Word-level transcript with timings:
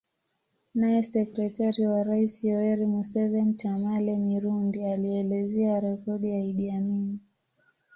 Naye 0.75 1.01
sekretari 1.15 1.83
wa 1.91 2.01
rais 2.09 2.33
Yoweri 2.47 2.85
Museveni 2.93 3.53
Tamale 3.53 4.13
Mirundi 4.17 4.85
alielezea 4.85 5.79
rekodi 5.79 6.29
ya 6.29 6.39
Idi 6.39 6.71
Amin 6.71 7.19